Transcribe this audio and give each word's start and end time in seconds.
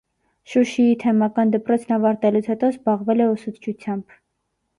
Շուշիի 0.51 0.95
թեմական 1.03 1.51
դպրոցն 1.55 1.93
ավարտելուց 1.99 2.49
հետո 2.53 2.71
զբաղվել 2.75 3.23
է 3.27 3.29
ուսուցչությամբ։ 3.35 4.19